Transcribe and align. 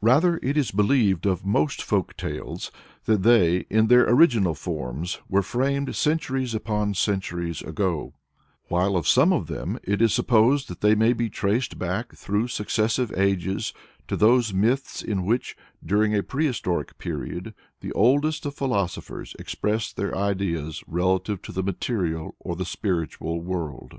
Rather 0.00 0.36
is 0.38 0.68
it 0.70 0.76
believed 0.76 1.26
of 1.26 1.44
most 1.44 1.82
folk 1.82 2.16
tales 2.16 2.70
that 3.06 3.24
they, 3.24 3.66
in 3.68 3.88
their 3.88 4.08
original 4.08 4.54
forms, 4.54 5.18
were 5.28 5.42
framed 5.42 5.96
centuries 5.96 6.54
upon 6.54 6.94
centuries 6.94 7.60
ago; 7.60 8.14
while 8.68 8.94
of 8.96 9.08
some 9.08 9.32
of 9.32 9.48
them 9.48 9.76
it 9.82 10.00
is 10.00 10.14
supposed 10.14 10.68
that 10.68 10.80
they 10.80 10.94
may 10.94 11.12
be 11.12 11.28
traced 11.28 11.76
back 11.76 12.14
through 12.14 12.46
successive 12.46 13.12
ages 13.18 13.74
to 14.06 14.16
those 14.16 14.52
myths 14.54 15.02
in 15.02 15.24
which, 15.24 15.56
during 15.84 16.14
a 16.14 16.22
prehistoric 16.22 16.96
period, 16.98 17.52
the 17.80 17.90
oldest 17.94 18.46
of 18.46 18.54
philosophers 18.54 19.34
expressed 19.40 19.96
their 19.96 20.16
ideas 20.16 20.84
relative 20.86 21.42
to 21.42 21.50
the 21.50 21.64
material 21.64 22.36
or 22.38 22.54
the 22.54 22.64
spiritual 22.64 23.40
world. 23.40 23.98